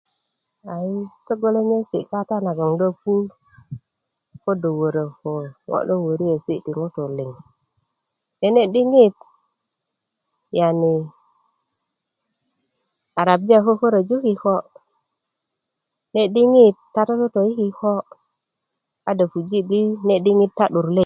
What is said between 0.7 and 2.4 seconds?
a yi ko togolonyesi kata